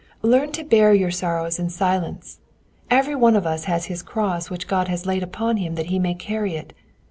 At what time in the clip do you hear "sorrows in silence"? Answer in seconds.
1.11-2.39